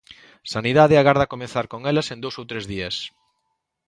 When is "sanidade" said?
0.53-0.95